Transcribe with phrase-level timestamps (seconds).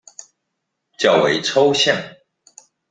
[0.97, 1.95] 較為抽象